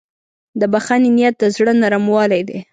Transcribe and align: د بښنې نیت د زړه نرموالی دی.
د 0.59 0.61
بښنې 0.71 1.09
نیت 1.15 1.35
د 1.41 1.43
زړه 1.55 1.73
نرموالی 1.81 2.41
دی. 2.49 2.59